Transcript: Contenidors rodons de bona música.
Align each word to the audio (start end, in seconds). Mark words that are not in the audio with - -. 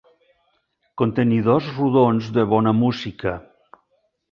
Contenidors 1.01 1.69
rodons 1.77 2.33
de 2.39 2.47
bona 2.57 2.75
música. 2.81 3.37